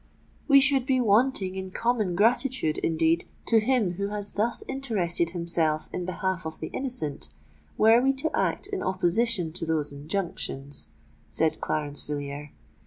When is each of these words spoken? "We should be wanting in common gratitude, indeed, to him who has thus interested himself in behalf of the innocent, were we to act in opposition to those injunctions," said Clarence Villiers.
"We 0.47 0.59
should 0.59 0.87
be 0.87 0.99
wanting 0.99 1.53
in 1.55 1.69
common 1.69 2.15
gratitude, 2.15 2.79
indeed, 2.79 3.27
to 3.45 3.59
him 3.59 3.91
who 3.97 4.07
has 4.07 4.31
thus 4.31 4.63
interested 4.67 5.29
himself 5.29 5.89
in 5.93 6.05
behalf 6.05 6.43
of 6.43 6.57
the 6.59 6.69
innocent, 6.69 7.29
were 7.77 8.01
we 8.01 8.11
to 8.13 8.35
act 8.35 8.65
in 8.65 8.81
opposition 8.81 9.51
to 9.53 9.63
those 9.63 9.91
injunctions," 9.91 10.87
said 11.29 11.61
Clarence 11.61 12.01
Villiers. 12.01 12.49